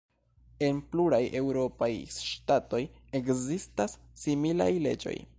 [0.67, 1.89] En pluraj eŭropaj
[2.21, 2.79] ŝtatoj
[3.19, 5.15] ekzistas similaj leĝoj.